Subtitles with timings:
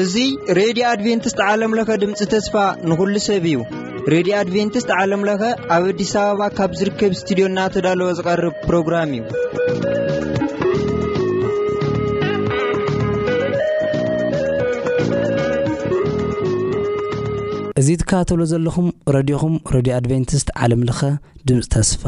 [0.00, 2.54] እዙይ ሬድዮ ኣድቨንትስት ዓለምለኸ ድምፂ ተስፋ
[2.90, 3.56] ንኹሉ ሰብ እዩ
[4.14, 5.40] ሬድዮ ኣድቨንትስት ዓለምለኸ
[5.76, 9.24] ኣብ ኣዲስ ኣበባ ካብ ዝርከብ ስትድዮ ና ተዳለወ ዝቐርብ ፕሮግራም እዩ
[18.14, 21.00] ካተብሎ ዘለኹም ረድኹም ረድዮ ኣድቨንቲስት ዓለምለኸ
[21.48, 22.02] ድምፂ ተስፋ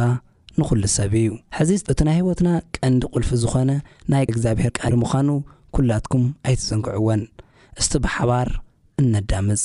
[0.58, 3.70] ንኹሉ ሰብ እዩ ሕዚ እቲ ናይ ህወትና ቀንዲ ቁልፊ ዝኾነ
[4.14, 5.28] ናይ እግዚኣብሄር ቃሪ ምዃኑ
[5.76, 7.22] ኲላትኩም ኣይትዘንግዕዎን
[7.80, 8.50] እስቲ ብሓባር
[9.02, 9.64] እነዳምፅ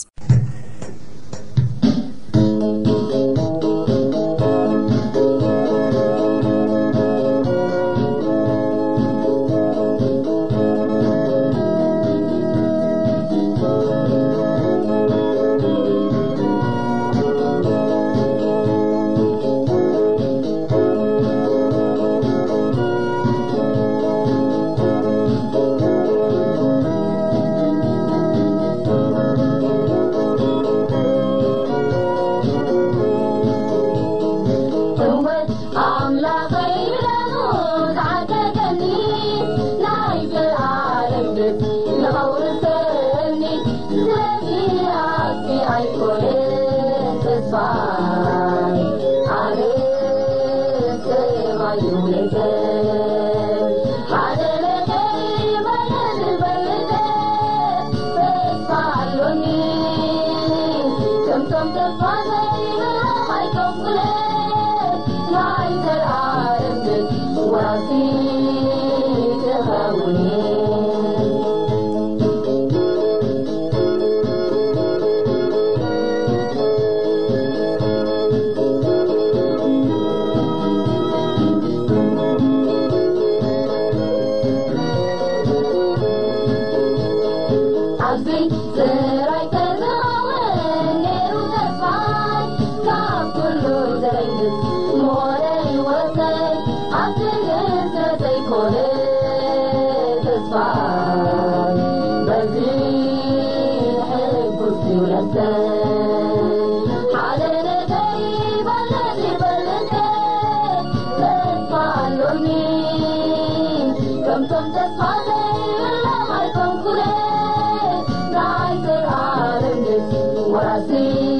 [120.51, 121.30] وعسي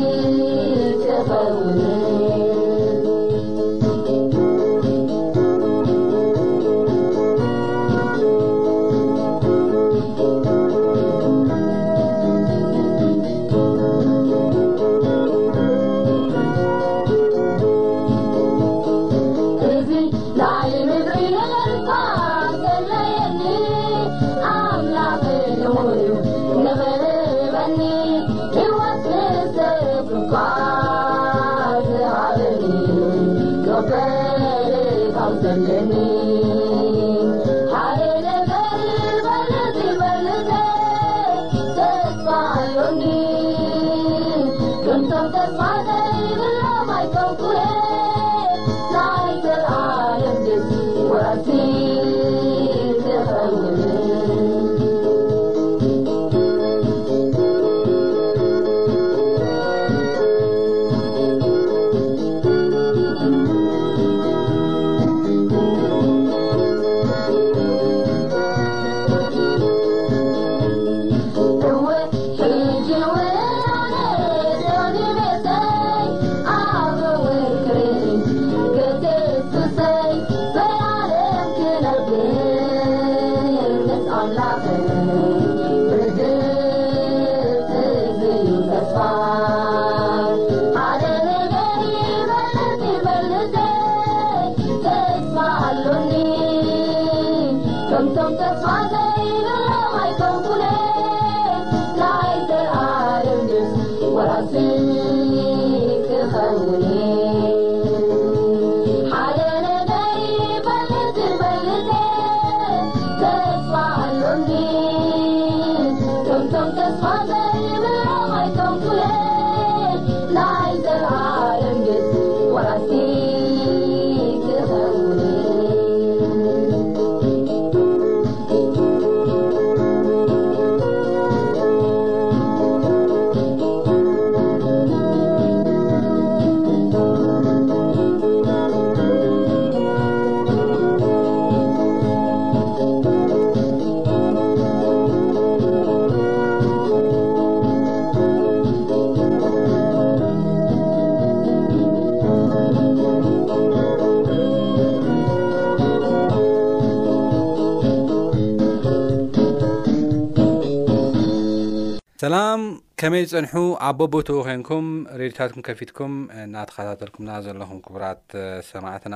[162.22, 162.62] ሰላም
[163.00, 163.54] ከመይ ዝፅንሑ
[163.86, 164.88] ኣ ቦቦትኡ ኮንኩም
[165.20, 168.22] ሬድዮታትኩም ከፊትኩም እናተኸታተልኩምና ዘለኹም ክቡራት
[168.70, 169.16] ሰማዕትና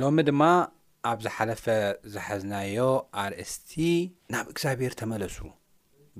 [0.00, 0.42] ሎሚ ድማ
[1.10, 1.64] ኣብ ዝሓለፈ
[2.14, 2.78] ዝሓዝናዮ
[3.24, 3.70] ኣርእስቲ
[4.34, 5.38] ናብ እግዚኣብሔር ተመለሱ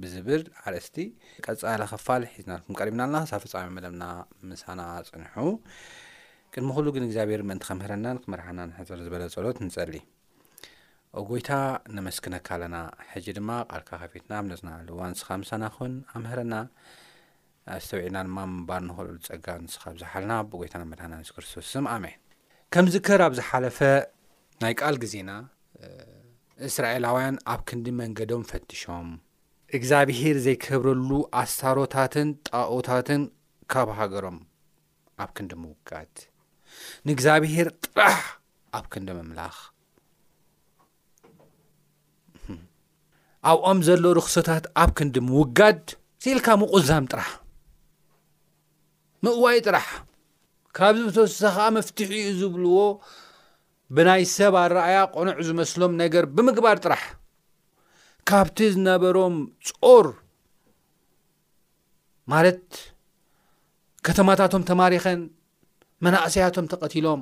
[0.04, 0.96] ብዝብል ኣርእስቲ
[1.46, 4.06] ቀጻለ ኸፋል ሒዝናልኩም ቀሪብና ኣለና ክሳብ ፍጻሚ መደምና
[4.52, 4.80] ምሳና
[5.10, 5.36] ፅንሑ
[6.54, 9.94] ቅድሚ ኩሉ ግን እግዚኣብሔር ምእንቲ ከምህረናን ክምርሓና ንሕፅር ዝበለ ጸሎት ንጸሊ
[11.18, 11.50] እጐይታ
[11.94, 12.76] ነመስክነካ ኣለና
[13.12, 16.54] ሕጂ ድማ ቓልካ ከፊትና ኣብ ነዝናኣሉ ዋ ንስኻ ምሳናኹን ኣምህረና
[17.74, 22.16] ኣዝተውዒድና ድማ ምምባል ንክል ዝጸጋ ንስኻ ብዛሓለና ብጎይታ ና መድህና ንስ ክርስቶስም ኣሜን
[22.74, 23.78] ከም ዝከር ኣብ ዝሓለፈ
[24.64, 25.30] ናይ ቃል ግዜና
[26.68, 29.08] እስራኤላውያን ኣብ ክንዲ መንገዶም ፈትሾም
[29.78, 31.10] እግዚኣብሄር ዘይከብረሉ
[31.42, 33.24] ኣስታሮታትን ጣኦታትን
[33.74, 34.38] ካብ ሃገሮም
[35.24, 36.14] ኣብ ክንዲ ምውጋት
[37.08, 38.20] ንእግዚኣብሄር ጥራሕ
[38.78, 39.54] ኣብ ክንዲ መምላኽ
[43.48, 45.80] ኣብኦም ዘለ ርክሶታት ኣብ ክንዲ ምውጋድ
[46.22, 47.28] ስኢልካ ምቑዛም ጥራሕ
[49.24, 49.86] ምእዋይ ጥራሕ
[50.76, 52.76] ካብዚ ብተወሳ ከዓ መፍትሒ እዩ ዝብልዎ
[53.94, 57.02] ብናይ ሰብ ኣረኣያ ቆኑዕ ዝመስሎም ነገር ብምግባር ጥራሕ
[58.30, 59.36] ካብቲ ዝነበሮም
[59.68, 60.06] ጾር
[62.32, 62.62] ማለት
[64.06, 65.20] ከተማታቶም ተማሪኸን
[66.04, 67.20] መናእሰያቶም ተቐቲሎም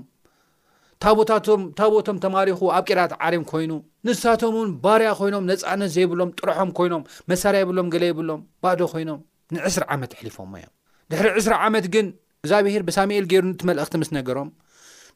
[1.04, 3.72] ታቦታቶም ታቦቶም ተማሪኹ ኣብ ቄራት ዓርም ኮይኑ
[4.06, 9.20] ንሳቶም ውን ባርያ ኮይኖም ነፃነት ዘይብሎም ጥሩሖም ኮይኖም መሳርያ የብሎም ገለ የብሎም ባዶ ኮይኖም
[9.56, 10.70] ንዕስሪ ዓመት ኣሕሊፎሞ እዮም
[11.12, 12.06] ድሕሪ ዕስራ ዓመት ግን
[12.42, 14.50] እግዚኣብሔር ብሳሙኤል ገይሩ እትመልእኽቲ ምስ ነገሮም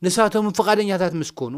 [0.04, 1.54] ንሳቶምን ፍቓደኛታት ምስ ኮኑ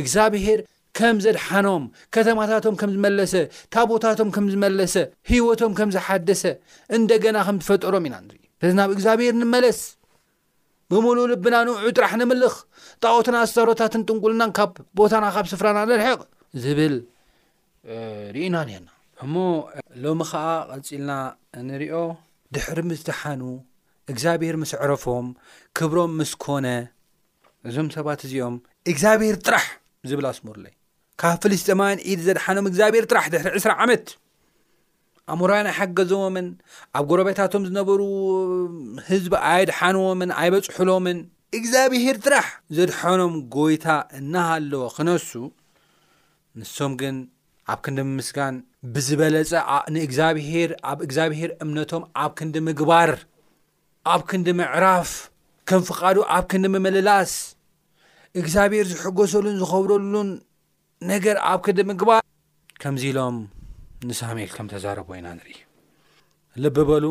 [0.00, 0.60] እግዚኣብሔር
[0.98, 1.84] ከም ዘድሓኖም
[2.14, 3.34] ከተማታቶም ከም ዝመለሰ
[3.74, 4.94] ታቦታቶም ከም ዝመለሰ
[5.32, 6.42] ህይወቶም ከም ዝሓደሰ
[6.98, 9.78] እንደገና ከም ዝፈጠሮም ኢና ንር ስለዚ ናብ እግዚኣብሔር ንመለስ
[10.92, 12.54] ብምሉሉ ብና ንውዑ ጥራሕ ንምልኽ
[13.02, 16.20] ጣዖትና ኣስታሮታትን ጥንቁልናን ካብ ቦታና ካብ ስፍራና ነርሕቕ
[16.62, 16.94] ዝብል
[18.34, 18.86] ርእና ነና
[19.24, 19.34] እሞ
[20.04, 21.10] ሎሚ ከዓ ቐፂልና
[21.68, 22.00] ንሪኦ
[22.54, 23.42] ድሕሪ ምስ ደሓኑ
[24.12, 25.26] እግዚኣብሔር ምስ ዕረፎም
[25.78, 26.66] ክብሮም ምስ ኮነ
[27.68, 28.56] እዞም ሰባት እዚኦም
[28.92, 29.66] እግዚኣብሔር ጥራሕ
[30.10, 30.74] ዝብል ኣስሙርለይ
[31.22, 34.04] ካብ ፍሊስጢማን ኢድ ዘድሓኖም እግዚኣብሔር ጥራሕ ድሕሪ 20ራ ዓመት
[35.32, 36.46] ኣምራያን ኣይ ሓገዘዎምን
[36.98, 38.00] ኣብ ጐረቤታቶም ዝነበሩ
[39.08, 41.18] ህዝቢ ኣየድሓንዎምን ኣይበፅሑሎምን
[41.58, 43.86] እግዚኣብሄር ጥራሕ ዘድሐኖም ጎይታ
[44.18, 45.30] እናሃለዎ ክነሱ
[46.60, 47.16] ንሶም ግን
[47.72, 48.56] ኣብ ክንዲ ምምስጋን
[48.94, 49.52] ብዝበለጸ
[49.94, 53.12] ንእግዚኣብሔር ኣብ እግዚኣብሄር እምነቶም ኣብ ክንዲ ምግባር
[54.12, 55.08] ኣብ ክንዲ ምዕራፍ
[55.70, 57.32] ከም ፍቓዱ ኣብ ክንዲ ምምልላስ
[58.42, 60.30] እግዚኣብሔር ዝሕገሰሉን ዝኸብረሉን
[61.14, 62.22] ነገር ኣብ ክንዲ ምግባር
[62.82, 63.36] ከምዚ ኢሎም
[64.08, 65.54] ንሳሙኤል ከም ተዛረበ ኢና ንርኢ
[66.62, 67.04] ልበበሉ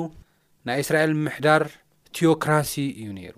[0.68, 1.64] ናይ እስራኤል ምሕዳር
[2.18, 2.74] ቴዎክራሲ
[3.04, 3.36] እዩ ነይሩ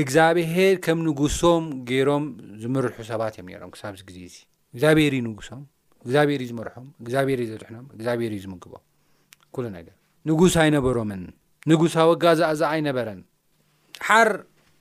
[0.00, 2.24] እግዚኣብሄር ከም ንጉሶም ገይሮም
[2.62, 4.34] ዝምርሑ ሰባት እዮም ነሮም ክሳብዚ ግዜ እ
[4.74, 5.62] እግዚኣብሔር ዩ ንጉሶም
[6.08, 8.84] እግዚኣብሔር እዩ ዝመርሖም እግዚኣብሔር እዩ ዘድሕኖም እግዚኣብሄር እዩ ዝምግቦም
[9.56, 9.94] ኩሉ ነገር
[10.30, 11.22] ንጉስ ኣይነበሮምን
[11.72, 13.20] ንጉሳዊ ጋዛእዛ ኣይነበረን
[14.08, 14.30] ሓር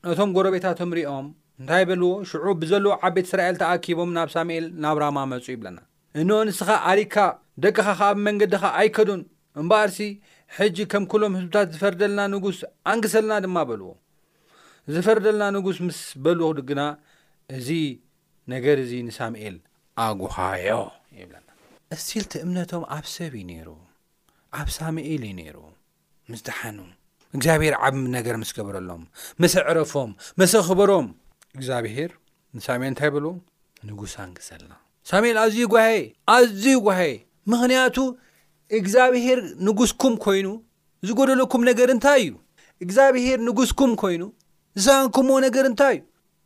[0.07, 1.27] ነቶም ጎረቤታቶም ሪኦም
[1.59, 5.77] እንታይ በልዎ ሽዑ ብዘለዎ ዓበት እስራኤል ተኣኪቦም ናብ ሳሙኤል ናብ ራማ መፁ ይብለና
[6.21, 7.15] እን ንስኻ ዓሪካ
[7.63, 9.21] ደቅኻ ኸኣብ መንገድኻ ኣይከዱን
[9.61, 9.97] እምበኣርሲ
[10.57, 12.59] ሕጂ ከም ኵሎም ህዝብታት ዝፈርደልና ንጉስ
[12.91, 13.89] ኣንግሰልና ድማ በልዎ
[14.95, 16.81] ዝፈርደልና ንጉስ ምስ በልግና
[17.57, 17.69] እዙ
[18.53, 19.57] ነገር ዙ ንሳሙኤል
[20.05, 20.79] ኣጕኻዮ
[21.19, 21.49] ይብለና
[21.95, 23.69] እሲልቲ እምነቶም ኣብ ሰብ እዩ ነይሩ
[24.61, 25.57] ኣብ ሳሙኤል እዩ ነይሩ
[26.33, 26.79] ምስተሓኑ
[27.35, 29.03] እግዚኣብሔር ዓብ ነገር ምስ ገብረሎም
[29.43, 30.11] መሰዕረፎም
[30.43, 31.07] መሰኽበሮም
[31.59, 32.11] እግዚኣብሔር
[32.59, 33.33] ንሳሜኤል እንታይ በልዎ
[33.91, 34.73] ንጉስ ኣንግሰልና
[35.09, 35.85] ሳሙኤል ኣዝዩ ጓሃ
[36.35, 37.01] ኣዝዩ ጓሃ
[37.51, 37.97] ምኽንያቱ
[38.77, 40.47] እግዚኣብሄር ንጉስኩም ኮይኑ
[41.07, 42.33] ዝጎደለኩም ነገር እንታይ እዩ
[42.83, 44.23] እግዚኣብሄር ንጉስኩም ኮይኑ
[44.83, 46.03] ዝሰባንኩምዎ ነገር እንታይ እዩ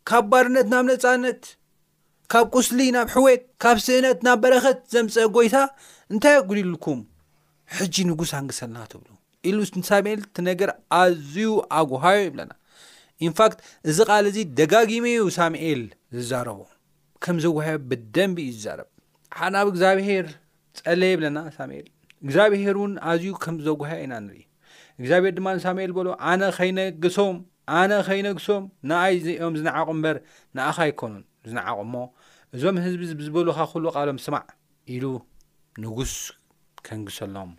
[0.09, 1.41] ካብ ባርነት ናብ ነፃነት
[2.33, 5.55] ካብ ቁስሊ ናብ ሕወት ካብ ስእነት ናብ በረኸት ዘምፀ ጎይታ
[6.13, 6.99] እንታይ ጉልልኩም
[7.77, 9.09] ሕጂ ንጉስ ኣንግሰልና ትብሉ
[9.51, 10.69] ኢሉ ስሳሚኤል እቲ ነገር
[11.01, 11.49] ኣዝዩ
[11.79, 12.51] ኣጓሃዮ ይብለና
[13.27, 13.59] ኢንፋክት
[13.91, 15.81] እዚ ቓል እዚ ደጋጊሞ ዩ ሳሙኤል
[16.19, 16.59] ዝዛረቡ
[17.25, 18.87] ከም ዘወሃዮ ብደንቢ እዩ ዝዛረብ
[19.39, 20.25] ሓ ናብ እግዚኣብሄር
[20.85, 21.85] ፀለ የብለና ሳሙኤል
[22.25, 24.45] እግዚኣብሄር እውን ኣዝዩ ከምዘጓሃዮ ኢና ንርኢዩ
[25.01, 26.41] እግዚኣብሄር ድማ ንሳሙኤል በሎ ኣነ
[27.03, 27.37] ነሶም
[27.79, 30.17] ኣነ ኸይነግሶም ንኣይ ዚኦም ዝነዓቑም እምበር
[30.57, 31.93] ንኣኻ ኣይኮኑን ዝነዓቁሞ
[32.55, 34.45] እዞም ህዝቢ ዝበልካ ኩሉ ቃሎም ስማዕ
[34.95, 35.05] ኢሉ
[35.83, 36.13] ንጉስ
[36.87, 37.51] ከንግሰሎም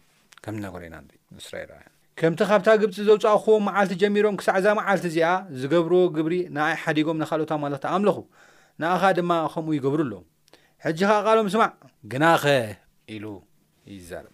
[0.44, 1.64] ከም ዝነገሮ ኢና ንኢ ንስራኤ
[2.20, 5.28] ከምቲ ካብታ ግብፂ ዘውፃቅኽዎ መዓልቲ ጀሚሮም ክሳዕ እዛ መዓልቲ እዚኣ
[5.60, 8.18] ዝገብርዎ ግብሪ ንኣይ ሓዲጎም ንካልኦታ ማለክቲ ኣምለኹ
[8.80, 10.12] ንኣኻ ድማ ከምኡ ይገብሩ ኣሎ
[10.84, 11.70] ሕጂ ከዓ ቃሎም ስማዕ
[12.12, 12.44] ግናኸ
[13.14, 13.24] ኢሉ
[13.94, 14.26] ይዛር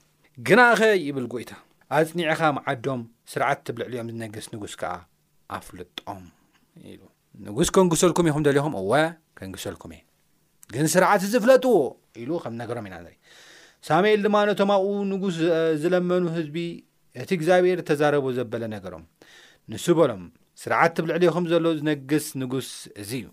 [0.46, 1.50] ግናኸ ይብል ጐይታ
[1.98, 2.40] ኣጽኒዕኻ
[2.70, 3.00] ዓዶም
[3.32, 4.92] ስርዓት ትብልዕልዮም ዝነግስ ንጉስ ከዓ
[5.56, 6.22] ኣፍለጦም
[6.90, 7.00] ኢሉ
[7.46, 8.92] ንጉስ ከንግሰልኩም ኢኹም ደሊኹም እወ
[9.38, 10.02] ከንግሰልኩም እየ
[10.74, 11.72] ግን ስርዓት ዝፍለጥዎ
[12.22, 13.14] ኢሉ ከምነገሮም ኢና ር
[13.88, 15.36] ሳሜኤል ድማ ነቶም ኣብኡ ንጉስ
[15.82, 16.56] ዝለመኑ ህዝቢ
[17.22, 19.04] እቲ እግዚኣብሔር ተዛረቦ ዘበለ ነገሮም
[19.72, 20.22] ንሱ በሎም
[20.62, 22.68] ስርዓት ትብልዕልኹም ዘሎ ዝነግስ ንጉስ
[23.02, 23.26] እዙ እዩ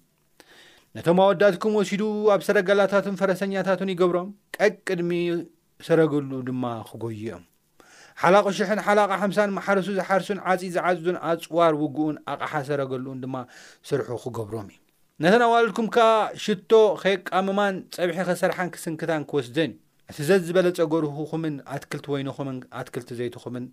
[0.98, 2.02] ነቶም ኣወዳትኩም ወሲዱ
[2.34, 5.12] ኣብ ሰረግላታቱን ፈረሰኛታቱን ይገብሮም ቀቅድሚ
[5.88, 7.42] ሰረግሉ ድማ ክጐዩ እኦም
[8.22, 13.36] ሓላቕ ሽሕን ሓላቓ ሓምሳን ማሓርሱ ዝሓርሱን ዓጺ ዝዓጽዙን ኣጽዋር ውግኡን ኣቕሓ ሰረገልኡን ድማ
[13.90, 14.78] ሰርሑ ክገብሮም እዩ
[15.24, 16.72] ነተን ኣዋለድኩም ከዓ ሽቶ
[17.04, 23.66] ኸየቃምማን ጸብሒ ኸሰርሓን ክስንክታን ክወስደን ዩ እቲ ዘ ዝበለ ፀገርሁኹምን ኣትክልቲ ወይኑኹምን ኣትክልቲ ዘይትኹምን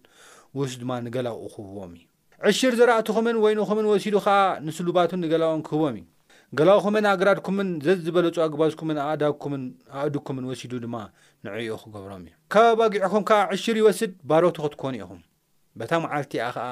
[0.61, 2.02] ውሱ ድማ ንገላው ክህብዎም እዩ
[2.50, 6.09] ዕሽር ዘራእትኹምን ወይንኹምን ወሲዱ ኸዓ ንስሉባቱን ንገላኦን ክህቦም እዩ
[6.59, 9.62] ገላኹምን ኣግራድኩምን ዘዝበለፁ ኣግባዝኩምን ኣእዳኩምን
[10.00, 10.97] ኣእድኩምን ወሲዱ ድማ
[11.47, 15.21] ንዕኡ ክገብሮም እዩ ካብ ባጊዕኹም ከዓ ዕሽር ይወስድ ባሮቱ ክትኮኑ ኢኹም
[15.80, 16.66] በታ መዓልቲ ኣ ኸዓ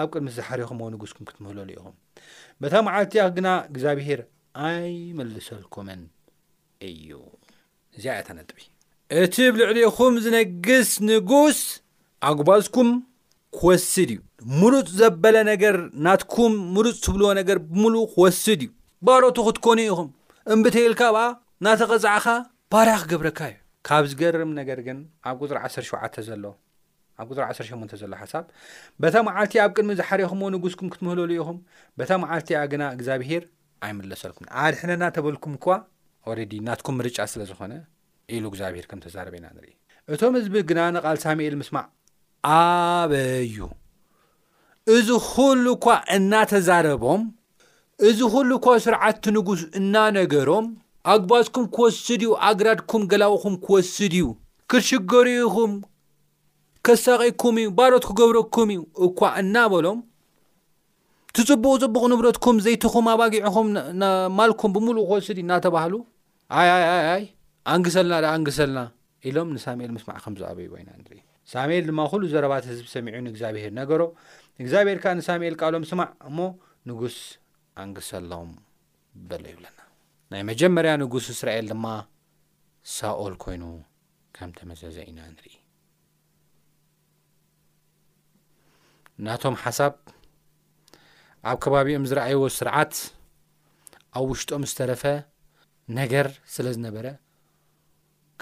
[0.00, 1.94] ኣብ ቅድሚ ዝሕሪኹም ብ ንጉስኩም ክትምህለሉ ኢኹም
[2.62, 4.20] በታ መዓልቲ ኣ ግና እግዚኣብሄር
[4.70, 6.02] ኣይመልሰልኩምን
[6.90, 7.10] እዩ
[7.98, 8.50] እዚ ያታ ነጥ
[9.22, 11.60] እቲ ብልዕሊኹም ዝነግስ ንጉስ
[12.30, 12.90] ኣግባዝኩም
[13.58, 14.20] ክወስድ እዩ
[14.60, 15.76] ሙሉፅ ዘበለ ነገር
[16.06, 18.70] ናትኩም ምሉፅ ትብልዎ ነገር ብምሉእ ክወስድ እዩ
[19.06, 20.08] ባሮቱ ክትኰኑ ኢኹም
[20.54, 21.20] እምብተይልካ ብኣ
[21.64, 22.26] ናተቐዛዕኻ
[22.72, 23.56] ባራኽገብረካ እዩ
[23.88, 26.44] ካብ ዝገርም ነገር ግን ኣብ ቅፅሪ 17 ዘሎ
[27.22, 28.44] ኣብ ፅሪ 18 ዘሎ ሓሳብ
[29.04, 31.58] በታ መዓልቲ ኣብ ቅድሚ ዝሓርኹምዎ ንጉስኩም ክትምህለሉ ኢኹም
[31.98, 33.42] በታ መዓልቲ ኣ ግና እግዚኣብሄር
[33.88, 35.66] ኣይምለሰልኩም ኣድሕነናተበልኩም እኳ
[36.30, 37.72] ኦሬዲ ናትኩም ምርጫ ስለ ዝኾነ
[38.36, 39.74] ኢሉ እግዚኣብሄር ከም ተዛረበና ንርኢ
[40.12, 41.86] እቶም ህዝቢ ግና ንቓል ሳሙኤል ምስማዕ
[42.60, 43.58] ኣበዩ
[44.96, 45.08] እዚ
[45.46, 45.86] ዅሉ እኳ
[46.18, 47.20] እናተዛረቦም
[48.08, 50.66] እዚ ኩሉ እኳ ስርዓቲ ንጉስ እናነገሮም
[51.14, 54.26] ኣግባዝኩም ክወስድ እዩ ኣግራድኩም ገላዊኹም ክወስድ እዩ
[54.70, 55.72] ክርሽገሪኡኹም
[56.86, 59.98] ከሳቂኩም እዩ ባሎት ክገብረኩም እዩ እኳ እናበሎም
[61.36, 63.66] ትፅቡቕ ፅቡቕ ንብረትኩም ዘይትኹም ኣባጊዕኹም
[64.38, 65.94] ማልኩም ብምሉእ ክወስድ እዩ እናተባሃሉ
[66.60, 67.24] ኣኣይ
[67.74, 68.78] ኣንግሰልና ዳ ኣንግሰልና
[69.30, 71.20] ኢሎም ንሳሙኤል ምስማዕ ከምዝኣበዩ ወይና ንርኢ
[71.54, 74.02] ሳሙኤል ድማ ኩሉ ዘረባት ህዝቢ ሰሚዑዩ ንእግዚኣብሄር ነገሮ
[74.62, 76.38] እግዚኣብሔርካዓ ንሳሙኤል ቃሎም ስማዕ እሞ
[76.90, 77.16] ንጉስ
[77.86, 78.50] እንግሰሎም
[79.28, 79.78] በሎ ይብለና
[80.32, 81.86] ናይ መጀመርያ ንጉስ እስራኤል ድማ
[82.96, 83.64] ሳኦል ኮይኑ
[84.38, 85.54] ከም ተመዘዘ ኢና ንርኢ
[89.26, 89.94] ናቶም ሓሳብ
[91.50, 92.94] ኣብ ከባቢኦም ዝረኣይዎ ስርዓት
[94.18, 95.02] ኣብ ውሽጦኦም ዝተረፈ
[95.98, 97.06] ነገር ስለ ዝነበረ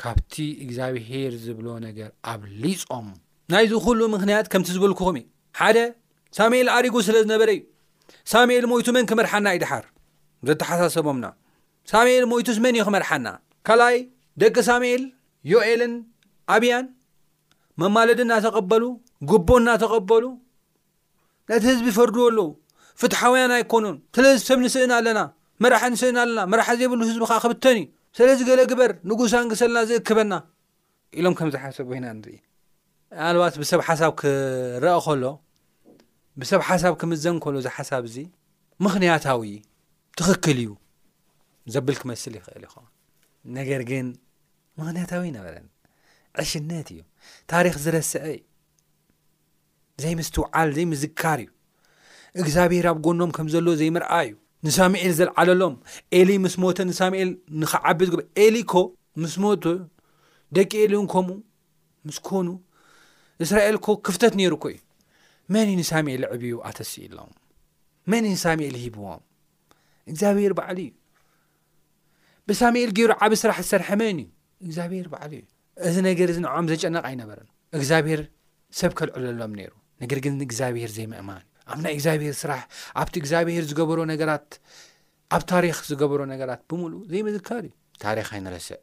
[0.01, 3.09] ካብቲ እግዚኣብሄር ዝብሎ ነገር ኣብ ሊፆም
[3.53, 5.25] ናይ ዝኩሉ ምክንያት ከምቲ ዝበልኩኹም እ
[5.61, 5.79] ሓደ
[6.37, 7.63] ሳሙኤል ዓሪጉ ስለ ዝነበረ እዩ
[8.33, 9.85] ሳሙኤል ሞይቱ መን ክመርሓና ዩድሓር
[10.49, 11.27] ዘተሓሳሰቦምና
[11.91, 13.29] ሳሙኤል ሞይቱስ መን እዩ ክመርሓና
[13.69, 13.99] ካልኣይ
[14.43, 15.03] ደቂ ሳሙኤል
[15.53, 15.95] ዮኤልን
[16.55, 16.87] ኣብያን
[17.83, 18.85] መማለድ እናተቐበሉ
[19.31, 20.25] ጉቦ እናተቐበሉ
[21.51, 22.49] ነቲ ህዝቢ ፈርድዎ ኣለዉ
[23.01, 25.21] ፍትሓውያን ኣይኮኑን ስለዚ ሰብ ንስእና ኣለና
[25.65, 27.87] መራሓ ንስእና ኣለና መርሓ ዘይብሉ ህዝቢ ከዓ ክብተኒዩ
[28.19, 30.35] ስለዚ ገለ ግበር ንጉሳንግስ ለና ዝእክበና
[31.19, 32.39] ኢሎም ከምዝሓሰብ ወይና ንርኢ
[33.43, 35.25] ባት ብሰብ ሓሳብ ክረአ ከሎ
[36.41, 38.17] ብሰብ ሓሳብ ክምዘ እንኮሉ እዚ ሓሳብ እዚ
[38.85, 39.43] ምኽንያታዊ
[40.19, 40.71] ትኽክል እዩ
[41.75, 42.75] ዘብል ክመስል ይኽእል ይኹ
[43.57, 44.07] ነገር ግን
[44.79, 45.67] ምኽንያታዊ ነበረን
[46.43, 47.01] ዕሽነት እዩ
[47.55, 48.23] ታሪክ ዝረስአ
[50.03, 51.51] ዘይ ምስትውዓል ዘይምዝካር እዩ
[52.41, 54.35] እግዚኣብሔር ኣብ ጎኖም ከም ዘለዎ ዘይምርኣ እዩ
[54.67, 55.75] ንሳሙኤል ዘለዓለሎም
[56.19, 57.31] ኤሊ ምስ ሞተ ንሳሙኤል
[57.63, 58.83] ንከዓቢዝ ግ ኤሊ ኮ
[59.23, 59.65] ምስ ሞቶ
[60.57, 61.39] ደቂ ኤሉእን ከምኡ
[62.09, 62.49] ምስኮኑ
[63.45, 64.79] እስራኤልኮ ክፍተት ነይሩ ኩ እዩ
[65.55, 67.31] መን እዩ ንሳሙኤል ዕብዩ ኣተሲኢ ሎም
[68.11, 69.23] መን እዩ ንሳሙኤል ሂብዎም
[70.11, 70.91] እግዚኣብሄር በዕሊ እዩ
[72.49, 74.29] ብሳሙኤል ገይሩ ዓብ ስራሕ ዝሰርሐ መን እዩ
[74.67, 75.45] እግዚኣብሄር በዕሊ እዩ
[75.91, 78.23] እዚ ነገር እዚ ንዖም ዘጨነቕ ኣይነበርን እግዚኣብሄር
[78.81, 82.61] ሰብ ከልዕለሎም ነይሩ ነገር ግን እግዚኣብሄር ዘይምእማን እዩ ኣብ ናይ እግዚኣብሔር ስራሕ
[83.03, 84.51] ኣብቲ እግዚኣብሄር ዝገበሮ ነገራት
[85.37, 87.73] ኣብ ታሪክ ዝገበሮ ነገራት ብምሉእ ዘይምዝከር እዩ
[88.05, 88.83] ታሪኻይ ንረስእ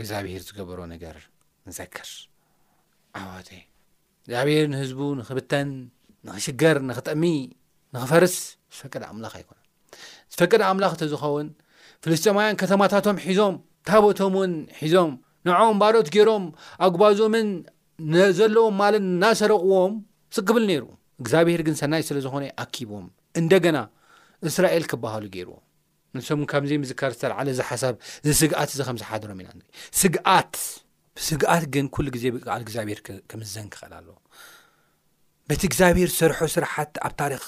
[0.00, 1.16] እግዚኣብሄር ዝገበሮ ነገር
[1.68, 2.08] ንዘክር
[3.20, 3.50] ዓዋተ
[4.24, 5.68] እግዚኣብሔር ንህዝቡ ንኽብተን
[6.26, 7.24] ንኽሽገር ንኽጥቅሚ
[7.94, 8.34] ንኽፈርስ
[8.76, 9.58] ዝፈቅደ ኣምላኽ ኣይኮነ
[10.34, 11.48] ዝፈቅደ ኣምላኽ እተ ዝኸውን
[12.04, 13.54] ፍልስጢማውያን ከተማታቶም ሒዞም
[13.88, 15.12] ታቦቶም ውን ሒዞም
[15.48, 16.44] ንዖም ባሎት ገይሮም
[16.86, 17.48] ኣግባዞምን
[18.38, 19.92] ዘለዎም ማለት እናሰረቅዎም
[20.36, 20.84] ስክብል ነይሩ
[21.22, 23.06] እግዚኣብሔር ግን ሰናይ ስለ ዝኾነ ኣኪቦም
[23.42, 23.76] እንደገና
[24.50, 25.56] እስራኤል ክበሃሉ ገይርዎ
[26.16, 27.94] ንስም ካምዘይ ምዝካር ዝተለዓለ ዚ ሓሳብ
[28.28, 29.60] ዚ ስግኣት እዚ ከምዝሓድሮም ኢና
[30.00, 30.52] ስግኣት
[31.26, 34.08] ስግኣት ግን ኩሉ ግዜ ብከኣል እግዚኣብሄር ክምዘን ክኽእል ኣለ
[35.48, 37.44] በቲ እግዚኣብሄር ሰርሑ ስራሓት ኣብ ታሪክ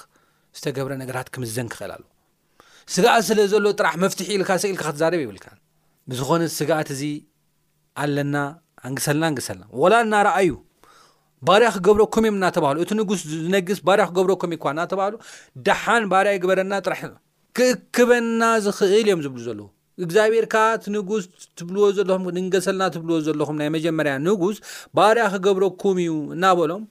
[0.59, 2.09] ዝተገብረ ነገራት ክምዘን ክኽእል ኣለዎ
[2.95, 5.47] ስግኣት ስለ ዘሎዎ ጥራሕ መፍትሒ ኢልካ ሰ ኢልካ ክዛረብ ይብልካ
[6.11, 7.03] ብዝኾነ ስግኣት እዚ
[8.05, 8.37] ኣለና
[8.89, 10.51] ኣንግሰልና ንግሰልና ወላ እናርኣዩ
[11.47, 15.15] ባርያ ክገብረኩም እዮም እናተባሃሉ እቲ ንጉስ ዝነግስ ባርያ ክገብረኩም እይ እኳ እናተባሃሉ
[15.67, 17.01] ዳሓን ባርያ ይግበረና ጥራሕ
[17.57, 19.67] ክእክበና ዝክእል እዮም ዝብሉ ዘለዎ
[20.05, 21.25] እግዚኣብሔርካ ቲ ንጉስ
[21.59, 24.57] ትብልዎ ዘለኹም ንንገሰለና ትብልዎ ዘለኹም ናይ መጀመርያ ንጉስ
[24.97, 26.83] ባህርያ ክገብረኩም እዩ እናበሎም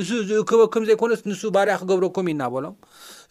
[0.00, 2.74] እሱ ዝእክበኩም ዘይኮነት ንሱ ባርያ ክገብረኩም እዩ እናበሎም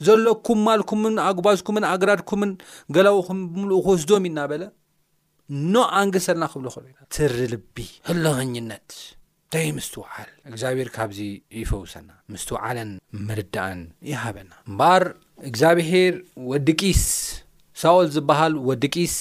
[0.08, 2.52] ዘሎኩም ማልኩምን ኣጉባዝኩምን ኣግራድኩምን
[2.98, 4.64] ገላውኹም ብምሉእ ክወስዶም ኢናበለ
[5.74, 7.78] ኖ ኣንግስለና ክብሎ ክእሉ ዩና ትሪ ልቢ
[8.10, 8.90] ህሎ ኣኝነት
[9.50, 11.20] እንታይ ምስትውዓል እግዚኣብሄር ካብዚ
[11.62, 12.92] ይፈውሰና ምስቲ ዋዓለን
[13.28, 13.82] ምርዳእን
[14.12, 15.04] ይሃበና እምበር
[15.50, 16.16] እግዚኣብሄር
[16.52, 17.04] ወዲቂስ
[17.82, 19.16] ሳኦል ዝበሃል ወዲ ቂስ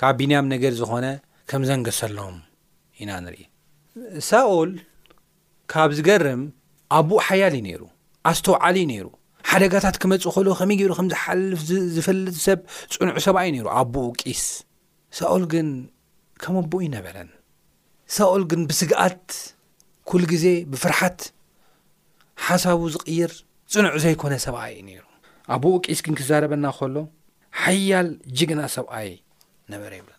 [0.00, 1.06] ካብ ቢንያም ነገር ዝኾነ
[1.50, 2.36] ከም ዘንገሰሎም
[3.04, 3.42] ኢና ንርኢ
[4.28, 4.70] ሳኦል
[5.72, 6.42] ካብ ዝገርም
[6.98, 7.82] ኣቦኡ ሓያልዩ ነይሩ
[8.30, 9.06] ኣስተውዓሊ ነይሩ
[9.50, 11.60] ሓደጋታት ክመፁእ ኸሎ ኸመይ ገይሩ ከም ዝሓልፍ
[11.94, 12.58] ዝፈልጥ ሰብ
[12.92, 14.44] ጽኑዑ ሰብኣዩ ነይሩ ኣቦኡ ቂስ
[15.20, 15.68] ሳኦል ግን
[16.42, 17.30] ከም ኣቦኡ ዩነበረን
[18.18, 19.24] ሳኦል ግን ብስግኣት
[20.10, 21.20] ኲሉ ግዜ ብፍርሓት
[22.46, 23.32] ሓሳቡ ዝቕይር
[23.74, 25.02] ጽኑዕ ዘይኮነ ሰብኣይ እዩ ነይሩ
[25.56, 26.96] ኣቦኡ ቂስ ግን ክዛረበና ከሎ
[27.60, 28.06] ሓያል
[28.38, 29.08] ጅግና ሰብኣይ
[29.72, 30.18] ነበረ ይብለና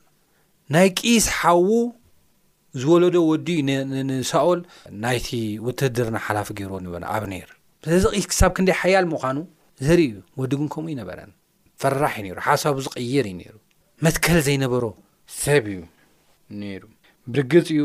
[0.74, 1.68] ናይ ቂስ ሓዉ
[2.82, 4.60] ዝወለዶ ወዲ እዩ ንሳኦል
[5.04, 5.30] ናይቲ
[5.66, 7.50] ውትድርና ሓላፊ ገይርዎ ነበረ ኣብ ኔይር
[8.04, 9.38] ዚ ስ ክሳብ ክንደይ ሓያል ምዃኑ
[9.88, 11.32] ዘርኢ ዩ ወዱግን ከምኡ እዩነበረን
[11.84, 13.56] ፈራሕ ዩ ነሩ ሓሳቡ ዝቐይር እዩ ነይሩ
[14.06, 14.86] መትከል ዘይነበሮ
[15.44, 15.82] ሰብ እዩ
[16.62, 16.84] ነይሩ
[17.34, 17.82] ብርግፂ እዩ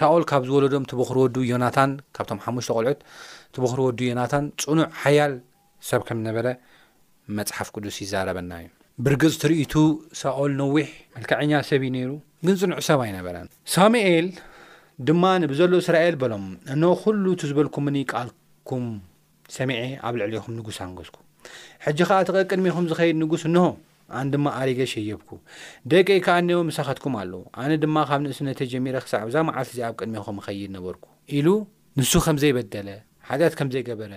[0.00, 3.00] ሳኦል ካብ ዝወለዶም ቲ በኽሪ ወዱ ዮናታን ካብቶም ሓሙሽቶ ቆልዑት
[3.48, 5.32] እቲ በኽሪ ወዱ ዮናታን ፅኑዕ ሓያል
[5.88, 6.46] ሰብ ከምዝነበረ
[7.38, 8.68] መፅሓፍ ቅዱስ ይዛረበና እዩ
[9.04, 9.74] ብርግፅ ትርኢቱ
[10.20, 12.10] ሳኦል ነዊሕ መልክዐኛ ሰብ ዩ ነይሩ
[12.46, 14.26] ግን ፅኑዕ ሰብ ኣይነበረን ሳሙኤል
[15.08, 18.84] ድማ ንብዘሎ እስራኤል በሎም እኖ ኩሉ እቲ ዝበልኩምኒ ቃልኩም
[19.56, 21.16] ሰሚዐ ኣብ ልዕሊኹም ንጉስ ኣንገዝኩ
[21.86, 23.64] ሕጂ ከዓ ተቐ ቅድሚኹም ዝኸይድ ንጉስ ንሆ
[24.18, 25.28] ኣነ ድማ ኣሪገ ሸየብኩ
[25.90, 29.94] ደቂይ ከዓ ኒዎ መሳኸትኩም ኣለው ኣነ ድማ ካብ ንእስነተ ጀሚረ ክሳዕ ብዛ መዓልቲ ዚ ኣብ
[30.00, 31.04] ቅድሚኹም ኸይድ ነበርኩ
[31.36, 31.46] ኢሉ
[32.00, 32.90] ንሱ ከምዘይበደለ
[33.28, 34.12] ሓጢያት ከምዘይገበረ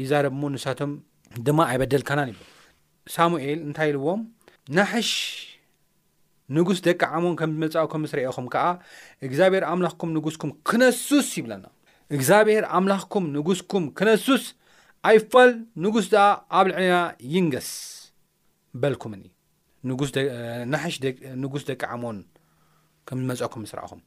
[0.00, 0.90] ይዛረብሞ ንሳቶም
[1.46, 2.34] ድማ ኣይበደልካና ይ
[3.14, 4.20] ሳሙኤል እንታይ ኢልዎም
[4.76, 5.10] ናሓሽ
[6.56, 8.64] ንጉስ ደቂ ዓሞን ከም ዝመጽእኩም ምስርአኹም ከዓ
[9.26, 11.64] እግዚኣብሔር ኣምላኽኩም ንጉስኩም ክነሱስ ይብለና
[12.16, 14.44] እግዚኣብሄር ኣምላኽኩም ንጉስኩም ክነሱስ
[15.10, 15.50] ኣይፋል
[15.84, 16.24] ንጉስ ድኣ
[16.58, 16.96] ኣብ ልዕሊና
[17.34, 17.70] ይንገስ
[18.82, 19.22] በልኩምን
[20.74, 20.94] ናሽ
[21.44, 22.18] ንጉስ ደቂ ዓሞን
[23.08, 24.00] ከም ዝመጽአኩም ምስርአኹም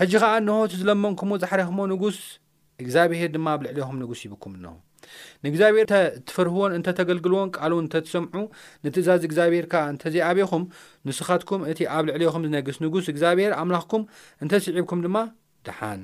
[0.00, 2.18] ሕጂ ከዓ ንሆት ዝለመንኩም ዝሓረኽሞ ንጉስ
[2.82, 4.74] እግዚኣብሄር ድማ ኣብ ልዕልኹም ንጉስ ይብኩም ን
[5.44, 5.94] ንእግዚኣብሔርተ
[6.28, 8.36] ትፈርህዎን እንተተገልግልዎን ቃል ውን እንተ ትሰምዑ
[8.86, 10.64] ንትእዛዝ እግዚኣብሔርካ እንተዘይኣበይኹም
[11.08, 14.04] ንስኻትኩም እቲ ኣብ ልዕልኹም ዝነግስ ንጉስ እግዚኣብሔር ኣምላኽኩም
[14.44, 15.18] እንተስዒብኩም ድማ
[15.68, 16.02] ድሓን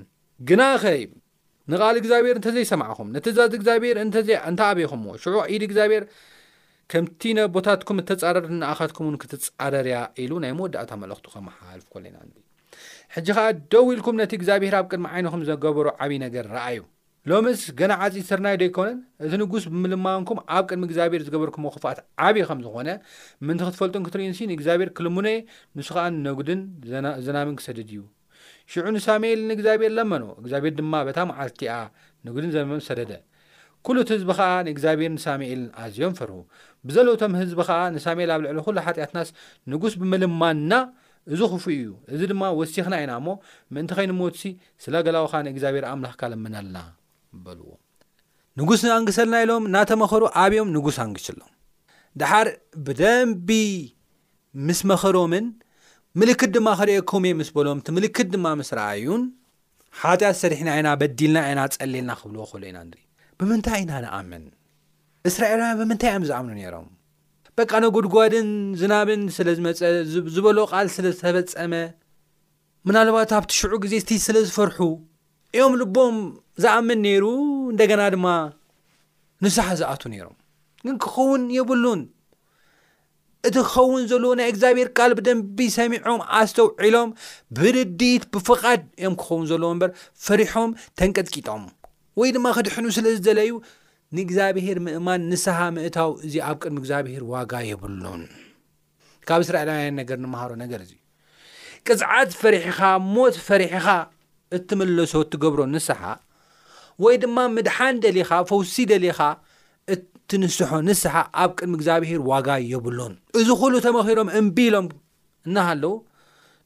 [0.51, 1.01] ግና ኸይ
[1.73, 4.17] ንቓል እግዚኣብሔር እንተዘይሰማዕኹም ንትእዛዝ እግዚኣብሔር እንተ
[4.71, 6.05] ኣበይኹም ዎ ሽዑ ኢድ እግዚኣብሔር
[6.93, 12.17] ከምቲ ነ ቦታትኩም እተጻረር ንኣኻትኩም ውን ክትጻረርያ ኢሉ ናይ መወዳእታ መልእኽት ከመሓላልፍ ለና
[13.15, 16.79] ሕጂ ከዓ ደዊ ኢልኩም ነቲ እግዚኣብሔር ኣብ ቅድሚ ዓይነኹም ዘገበሩ ዓብይ ነገር ረአዩ
[17.31, 22.89] ሎሚስ ገና ዓፂእ ስርናይዶይኮነን እቲ ንጉስ ብምልማንኩም ኣብ ቅድሚ ግዚብሔር ዝገበርኩምዎ ክፍት ዓብይ ከምዝኾነ
[23.47, 25.29] ምእን ክትፈልጡ ክትርእን ንእግዚብሔር ክልሙኖ
[25.79, 26.61] ንስ ከዓ ነጉድን
[27.27, 28.01] ዘናምን ክሰደድ እዩ
[28.73, 31.63] ሽዑ ንሳሙኤል ንእግኣብሔር ለመኖ እግሔርድማ ታመዓልቲ
[32.29, 33.13] ንጉድን ዘ ሰደደ
[33.99, 36.39] ሉእቲ ህዝቢ ከዓ ንእግዚኣብሔር ሳሙኤል ኣዝዮም ፍርሁ
[36.91, 39.31] ብዘለውቶም ህዝቢ ከዓ ንሳኤል ኣብ ልዕ ሉ ሓጢአትናስ
[39.75, 40.73] ንጉስ ብምልማና
[41.37, 43.37] እዚ ክፉ እዩ እዚ ድማ ወሲክና ኢና ሞ
[43.77, 44.45] ምእንቲ ከይንሞትሲ
[44.87, 46.67] ስለገላው ንእግዚኣብር ኣምላክካ ለምናኣ
[47.47, 51.51] በልዎንጉስ ኣንግሰልና ኢሎም እናተመኸሩ ዓብዮም ንጉስ ኣንግሽሎም
[52.21, 52.49] ድሓር
[52.87, 53.49] ብደንቢ
[54.67, 55.47] ምስ መኸሮምን
[56.23, 59.23] ምልክት ድማ ኸርኦኮም እ ምስ በሎም እቲ ምልክት ድማ ምስ ረአ እዩን
[60.03, 62.99] ሓጢኣት ሰሪሕና ዓይና በዲልና ዓይና ጸልልና ክብልዎ ክህሉ ኢና ንሪ
[63.41, 64.45] ብምንታይ ኢና ንኣምን
[65.29, 66.89] እስራኤላውያ ብምንታይ እዮም ዝኣምኑ ነይሮም
[67.59, 68.49] በቂ ነጉድጓድን
[68.83, 69.81] ዝናብን ስለ ዝመፀ
[70.37, 71.75] ዝበሎ ቓል ስለ ዝተፈፀመ
[72.89, 74.79] ምናልባት ኣብቲ ሽዑ ግዜ እቲ ስለዝፈርሑ
[75.57, 76.17] እዮም ልቦም
[76.63, 77.25] ዝኣምን ነይሩ
[77.73, 78.27] እንደገና ድማ
[79.45, 80.37] ንስሓ ዝኣቱ ነይሮም
[80.87, 82.01] ግን ክኸውን የብሉን
[83.49, 87.11] እቲ ክኸውን ዘለዎ ናይ እግዚኣብሄር ቃል ቢደንቢ ሰሚዖም ኣስተውዒሎም
[87.59, 89.91] ብርዲት ብፍቓድ እዮም ክኸውን ዘለዎ ምበር
[90.27, 91.65] ፈሪሖም ተንቀጥቂጦም
[92.21, 93.51] ወይ ድማ ክድሕኑ ስለዝደለዩ
[94.19, 98.23] ንእግዚኣብሔር ምእማን ንስሓ ምእታው እዚ ኣብ ቅድሚ እግዚኣብሄር ዋጋ የብሉን
[99.29, 101.01] ካብ እስራኤላውያን ነገር ንምሃሮ ነገር እዙ ዩ
[101.89, 102.81] ቅፅዓት ፈሪሕኻ
[103.15, 103.87] ሞት ፈሪሕኻ
[104.57, 106.01] እትመለሶ እትገብሮ ንስሓ
[107.05, 109.21] ወይ ድማ ምድሓን ደሊኻ ፈውሲ ደሊኻ
[109.95, 114.87] እትንስሖ ንስሓ ኣብ ቅድሚ እግዚኣብሔር ዋጋ የብሎን እዚ ኩሉ ተመኺሮም እምቢሎም
[115.49, 115.95] እናሃለው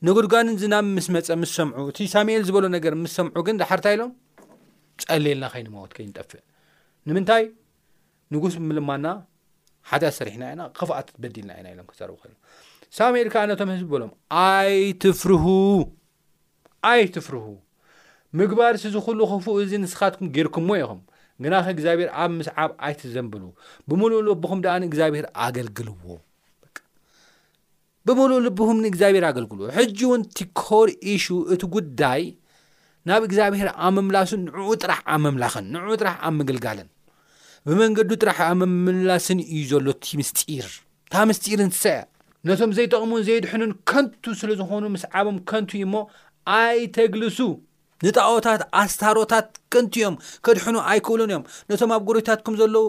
[0.07, 4.11] ነጉድጋንን ዝናብ ምስ መፀ ምስ ሰምዑ እቲ ሳሙኤል ዝበሎ ነገር ምስ ሰምዑ ግን ዳሓርታ ኢሎም
[5.07, 6.43] ፀሌልና ኸይኒ መዎት ከይ ንጠፍእ
[7.09, 7.45] ንምንታይ
[8.35, 9.07] ንጉስ ምልማና
[9.91, 12.35] ሓትያ ሰሪሕና ኢና ክፍኣት ትበዲልና ኢና ኢሎም ክሰርቡ ኸ
[12.99, 14.13] ሳሙኤል ከዓነቶም ህዝቢ በሎም
[14.49, 14.75] ኣይ
[15.05, 15.45] ትፍርሁ
[16.93, 17.43] ኣይትፍርሁ
[18.39, 20.99] ምግባር ስ ዝኩሉ ክፉ እዚ ንስኻትኩም ገርኩም ዎ ኢኹም
[21.45, 23.43] ግናኸ እግዚኣብሔር ኣብ ምስዓብ ኣይትዘንብሉ
[23.89, 25.97] ብምሉእሉ ቦኹም ደኣን እግዚኣብሄር ኣገልግልዎ
[28.07, 32.23] ብምሉእሉ ብሁምንእግዚኣብሔር ኣገልግልዎ ሕጂ እውንቲ ኮርሹ እቲ ጉዳይ
[33.11, 36.89] ናብ እግዚኣብሔር ኣብ ምምላሱን ንዕኡ ጥራሕ ኣብ ምምላኽን ንዕኡ ጥራሕ ኣብ ምግልጋልን
[37.69, 40.69] ብመንገዱ ጥራሕ ኣ መምላስን እዩ ዘሎ እቲ ምስጢር
[41.13, 41.97] ታ ምስጢኢርን ስአ
[42.49, 46.03] ነቶም ዘይጠቕሙን ዘይድሕኑን ከንቱ ስለ ዝኾኑ ምስዓቦም ከንቱ እዩ ሞ
[46.59, 47.39] ኣይተግልሱ
[48.07, 52.85] ንጣኦታት ኣስታሮታት ቅንቲ እዮም ከድሕኑ ኣይክብሉን እዮም ነቶም ኣብ ጉሪታትኩም ዘለዉ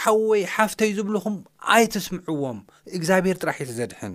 [0.00, 1.36] ሓወይ ሓፍተይ ዝብልኹም
[1.76, 2.58] ኣይትስምዕዎም
[2.98, 4.14] እግዚኣብሄር ጥራሒ ይቲ ዘድሕን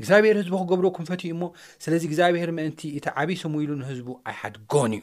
[0.00, 1.42] እግዚኣብሔር ህዝቡ ክገብሮ ኩም ፈትኡ እሞ
[1.84, 5.02] ስለዚ እግዚኣብሔር ምእንቲ እቲ ዓበይ ስሙኢሉ ንህዝቡ ኣይሓድጎን እዩ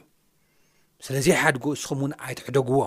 [1.08, 2.78] ስለዚ ኣይሓድጎ እስኹም ውን ኣይትሕደግዎ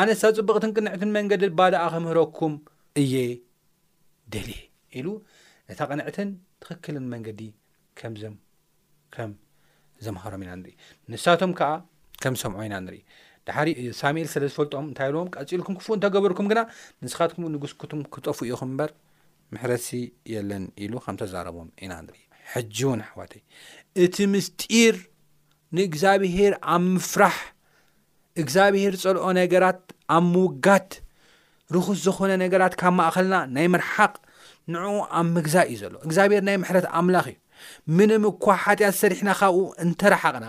[0.00, 2.54] ኣነ ሳብ ፅብቕትን ቅንዕትን መንገዲ ባድኣ ከምህረኩም
[3.02, 3.14] እየ
[4.34, 4.50] ደሊ
[5.00, 5.08] ኢሉ
[5.72, 6.30] እታ ቅንዕትን
[6.64, 7.40] ትኽክልን መንገዲ
[8.00, 8.34] ከምዞም
[9.16, 9.32] ከም
[10.04, 10.74] ዘምሃሮም ኢና ንርኢ
[11.12, 11.68] ንሳቶም ከዓ
[12.22, 13.00] ከም ሰምዖ ኢና ንርኢ
[13.48, 16.60] ድሓሪእ ሳሙኤል ስለ ዝፈልጦም እንታይ ብሎዎም ቀፂልኩም ክፉእ እንተገበርኩም ግና
[17.04, 18.90] ንስኻትኩም ንግስክቱም ክጠፉ እኢኹም እምበር
[19.54, 19.88] ምሕረሲ
[20.34, 22.20] የለን ኢሉ ከም ተዛረቦም ኢና ንርኢ
[22.52, 23.42] ሕጂ እውን ኣሕዋተይ
[24.04, 24.96] እቲ ምስጢር
[25.76, 27.38] ንእግዚኣብሄር ኣብ ምፍራሕ
[28.42, 29.80] እግዚኣብሄር ጸልኦ ነገራት
[30.16, 30.90] ኣብ ምውጋት
[31.74, 34.12] ርክስ ዝኾነ ነገራት ካብ ማእኸልና ናይ ምርሓቅ
[34.72, 37.36] ንዕኡ ኣብ ምግዛእ እዩ ዘሎ እግዚኣብሄር ናይ ምሕረት ኣምላኽ እዩ
[37.98, 40.46] ምንም እኳ ሓጢኣት ሰሪሕና ካብኡ እንተረሓቕና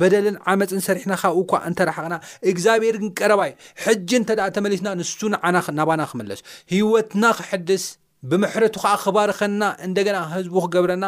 [0.00, 2.16] በደልን ዓመፅን ሰሪሕና ካብኡ እኳ እንተረሓቕና
[2.52, 3.52] እግዚኣብሔር ግን ቀረባዩ
[3.84, 6.42] ሕጂ እንተ ደ ተመሊስና ንሱናባና ክመለሱ
[6.74, 7.84] ሂወትና ክሕድስ
[8.30, 11.04] ብምሕረቱ ከዓ ክባርኸና እንደገና ህዝቡ ክገብረና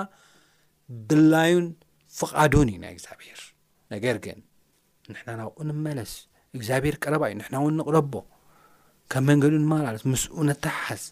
[1.08, 1.66] ድላዩን
[2.18, 3.40] ፍቓዱን እዩ ናይ እግዚኣብሔር
[3.94, 4.38] ነገር ግን
[5.12, 6.12] ንሕና ናብኡ ንመለስ
[6.56, 8.14] እግዚኣብሔር ቀረባ እዩ ንሕና እውን ንቕረቦ
[9.12, 11.04] ከም መንገዱ ማለት ምስኡ ነተሓሓስ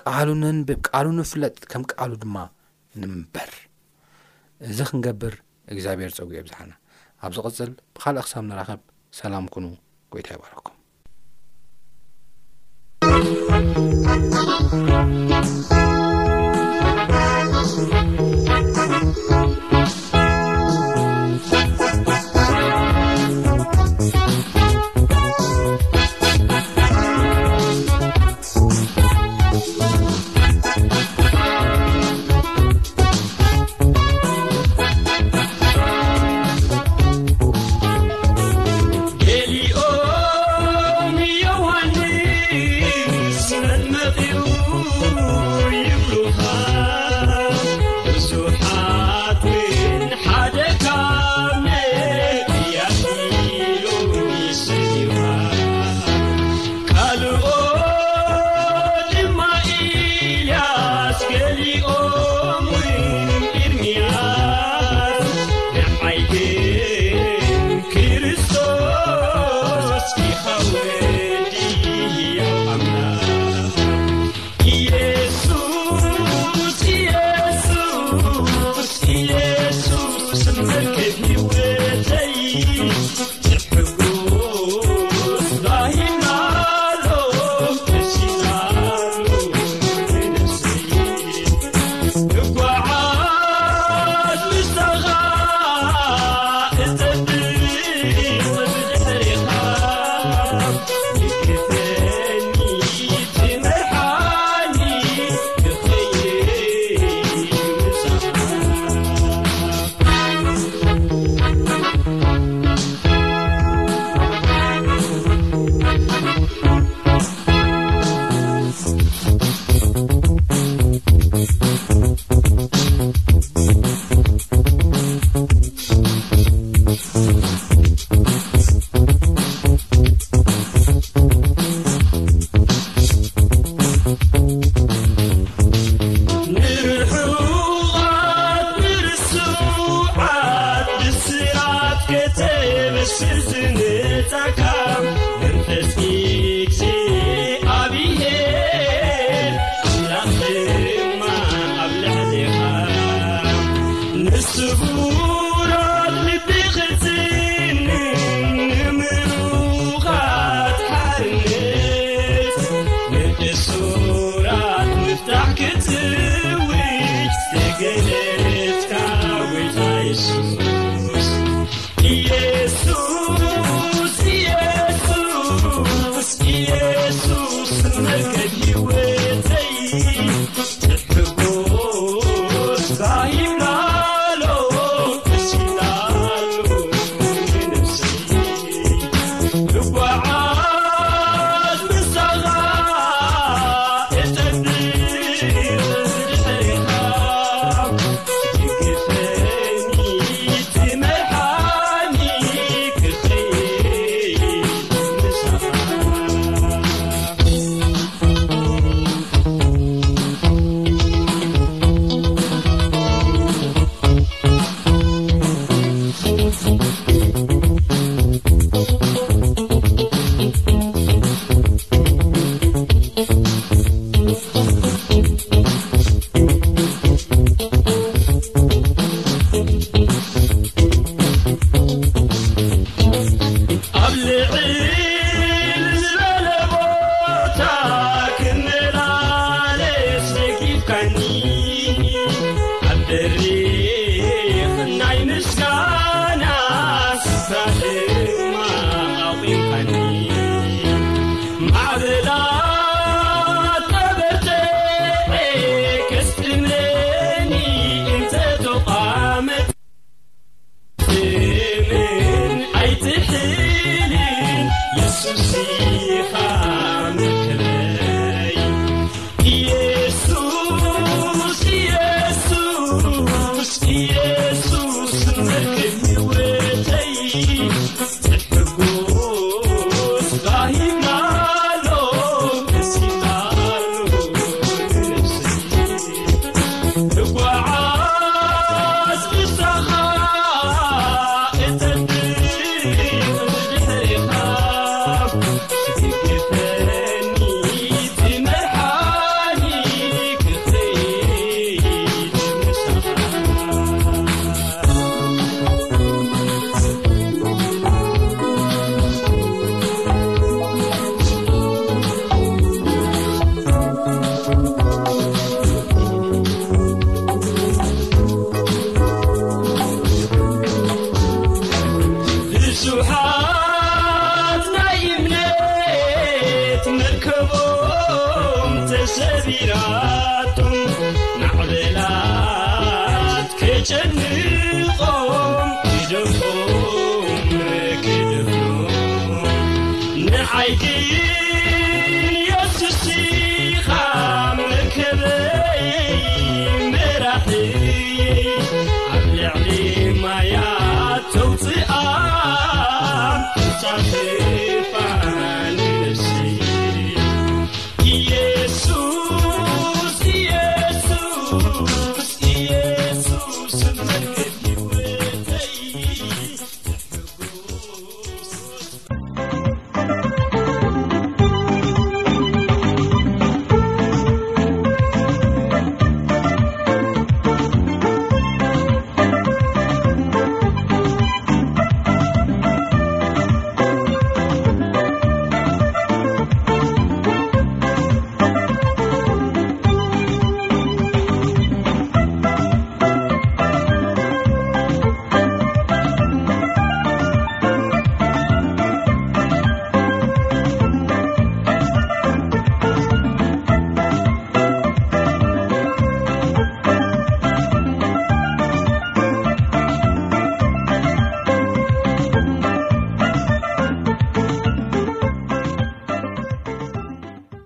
[0.00, 2.36] ቃሉ ነንብብ ቃሉ ንፍለጥ ከም ቃሉ ድማ
[3.00, 3.50] ንምበር
[4.70, 5.34] እዚ ክንገብር
[5.74, 6.72] እግዚኣብሔር ፀውኤ ብዛሓና
[7.26, 8.80] ኣብ ዚ ቕጽል ብኻልእ ኽሳብ ንራኸብ
[9.20, 9.66] ሰላም ኩኑ
[10.14, 10.76] ጐይታይ ባለኩም